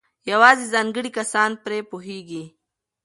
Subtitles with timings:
[0.31, 2.43] یوازې ځانګړي کسان پرې پوهېږي.